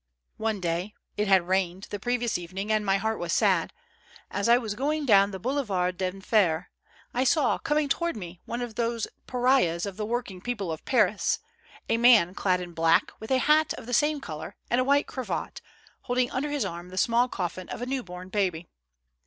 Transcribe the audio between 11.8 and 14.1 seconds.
a man clad in black, with a hat of the